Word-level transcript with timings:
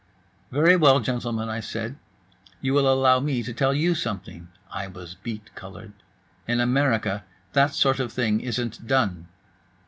"Very 0.51 0.75
well, 0.75 0.99
gentlemen," 0.99 1.47
I 1.47 1.59
said. 1.59 1.95
"You 2.59 2.73
will 2.73 2.91
allow 2.91 3.19
me 3.19 3.43
to 3.43 3.53
tell 3.53 3.71
you 3.71 3.93
something." 3.93 4.47
(I 4.71 4.87
was 4.87 5.13
beet 5.13 5.53
colored.) 5.53 5.93
"In 6.47 6.59
America 6.59 7.23
that 7.53 7.75
sort 7.75 7.99
of 7.99 8.11
thing 8.11 8.39
isn't 8.41 8.87
done." 8.87 9.27